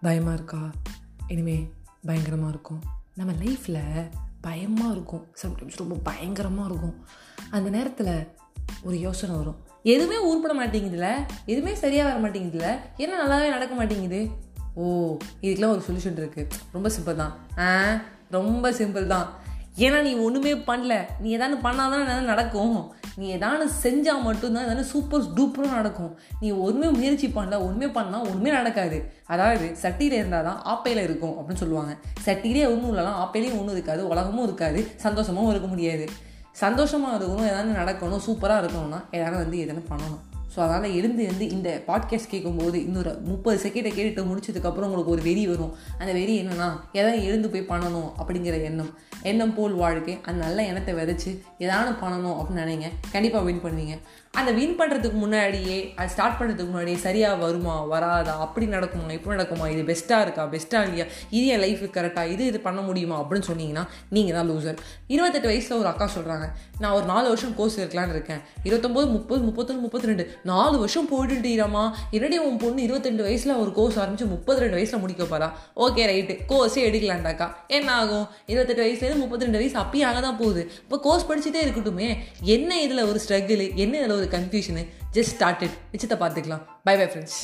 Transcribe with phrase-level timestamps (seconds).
[0.00, 0.70] பயமாக இருக்கா?
[1.26, 1.70] இனிமே
[2.06, 2.82] பயங்கரமாக இருக்கும்.
[3.14, 5.26] நம்ம லைஃப்பில் பயமாக இருக்கும்.
[5.42, 7.04] சம்டைம்ஸ் ரொம்ப பயங்கரமாக இருக்கும்.
[7.50, 8.28] அந்த நேரத்தில்
[8.82, 9.66] ஒரு யோசனை வரும்.
[9.82, 14.30] எதுவுமே ஊர்பட மாட்டேங்குதுல எதுவுமே சரியாக வர மாட்டேங்குதுல என்ன நல்லாவே நடக்க மாட்டேங்குது?
[14.74, 17.38] ஓ இதுக்கெல்லாம் ஒரு சொல்யூஷன் இருக்குது ரொம்ப சிம்பிள் தான்.
[17.58, 19.32] ஆ ரொம்ப சிம்பிள் தான்.
[19.76, 21.04] ஏன்னா நீ ஒன்றுமே பண்ணல.
[21.20, 22.94] நீ ஏதாவது பண்ணாதான் எதாவது நடக்கும்.
[23.18, 26.12] நீ ஏதாவது செஞ்சால் மட்டும்தான் ஏதாவது சூப்பர் டூப்பரும் நடக்கும்.
[26.40, 28.98] நீ ஒன்றுமே முயற்சி பண்ணல ஒன்றுமே பண்ணால் ஒன்றுமே நடக்காது.
[29.26, 31.94] அதாவது சட்டியில் இருந்தால் தான் ஆப்பையில் இருக்கும் அப்படின்னு சொல்லுவாங்க.
[32.26, 36.06] சட்டியிலே ஒன்றும் இல்லலாம் ஆப்பையிலையும் ஒன்றும் இருக்காது உலகமும் இருக்காது சந்தோஷமாகவும் இருக்க முடியாது.
[36.64, 40.22] சந்தோஷமாக இருக்கணும் ஏதாவது நடக்கணும் சூப்பராக இருக்கணும்னா ஏதாவது வந்து எதனா பண்ணணும்.
[40.56, 45.46] ஸோ அதனால் எழுந்து எழுந்து இந்த பாட்காஸ்ட் கேட்கும்போது இன்னொரு முப்பது செகண்டை கேட்டுட்டு முடிச்சதுக்கப்புறம் உங்களுக்கு ஒரு வெறி
[45.46, 45.72] வரும்.
[45.98, 48.98] அந்த வெறி என்னென்னா எதாவது எழுந்து போய் பண்ணணும் அப்படிங்கிற எண்ணம்.
[49.22, 52.88] எண்ணம் போல் வாழ்க்கை அந்த நல்ல எண்ணத்தை விதைச்சி எதானு பண்ணணும் அப்படின்னு நினைங்க.
[53.12, 53.98] கண்டிப்பாக வின் பண்ணுவீங்க.
[54.38, 59.66] அந்த வின் பண்ணுறதுக்கு முன்னாடியே அது ஸ்டார்ட் பண்ணுறதுக்கு முன்னாடியே சரியாக வருமா வராதா அப்படி நடக்குமா இப்படி நடக்குமா
[59.74, 63.84] இது பெஸ்ட்டாக இருக்கா பெஸ்ட்டாக இல்லையா இது என் லைஃபுக்கு கரெக்டாக இது இது பண்ண முடியுமா அப்படின்னு சொன்னீங்கன்னா
[64.16, 64.78] நீங்கள் தான் லூசர்
[65.14, 66.46] இருபத்தெட்டு வயசில் ஒரு அக்கா சொல்கிறாங்க
[66.82, 68.42] நான் ஒரு நாலு வருஷம் கோர்ஸ் இருக்கலான்னு இருக்கேன்.
[68.66, 71.84] இருபத்தொம்போது முப்பது முப்பத்தொன்று முப்பத்தி ரெண்டு நாலு வருஷம் போயிட்டுட்டீராமா
[72.16, 75.48] என்னடி உன் பொண்ணு இருபத்தெண்டு வயசில் ஒரு கோர்ஸ் ஆரம்பிச்சு முப்பத்தி ரெண்டு வயசில் முடிக்க போகிறா
[75.86, 78.26] ஓகே ரைட்டு கோர்ஸே எடுக்கலாண்டாக்கா என்ன ஆகும்?
[78.46, 80.62] இருபத்தெட்டு வயசுலேருந்து முப்பத்தி ரெண்டு வயசு அப்பயும் ஆக தான் போகுது.
[80.84, 82.08] இப்போ கோர்ஸ் படிச்சுட்டே இருக்கட்டுமே
[82.56, 84.83] என்ன இதில் ஒரு ஸ்ட்ரகிள் என்ன இதில் ஒரு கன்ஃபியூஷனு
[85.13, 87.39] ஜஸ்ட் ஸ்டார்டட் மிச்சத்தை பார்த்துக்கலாம் பை பை ஃப்ரெண்ட்ஸ்